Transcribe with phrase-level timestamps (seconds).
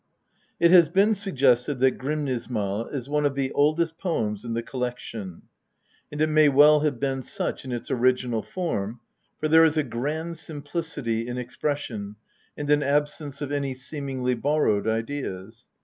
[0.59, 5.43] It has been suggested that Grimnismal is one of the oldest poems in the collection,
[6.11, 8.99] and it may well have been such in its original form,
[9.39, 12.15] for there is a grand simplicity in expression
[12.57, 15.67] and an absence of any seemingly borrowed ideas.